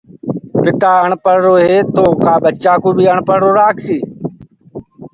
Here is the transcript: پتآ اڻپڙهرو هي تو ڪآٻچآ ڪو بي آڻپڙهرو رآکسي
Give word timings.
پتآ 0.61 0.91
اڻپڙهرو 1.03 1.53
هي 1.65 1.75
تو 1.95 2.03
ڪآٻچآ 2.23 2.73
ڪو 2.83 2.89
بي 2.97 3.05
آڻپڙهرو 3.13 3.49
رآکسي 3.59 3.99